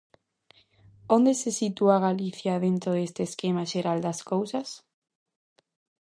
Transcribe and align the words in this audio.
Onde 1.15 1.31
se 1.41 1.51
sitúa 1.59 2.03
Galicia 2.07 2.61
dentro 2.65 2.91
deste 2.97 3.21
esquema 3.29 3.63
xeral 3.71 3.99
das 4.05 4.19
cousas? 4.31 4.69